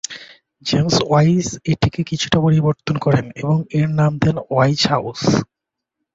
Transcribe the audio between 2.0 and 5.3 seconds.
কিছুটা পরিবর্ধন করেন এবং এর নাম দেন ওয়াইজ হাউজ।